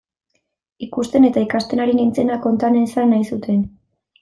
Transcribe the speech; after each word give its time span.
Ikusten 0.85 1.27
eta 1.29 1.43
ikasten 1.45 1.83
ari 1.85 1.95
nintzena 1.99 2.39
konta 2.47 2.73
nezan 2.79 3.15
nahi 3.17 3.31
zuten. 3.37 3.65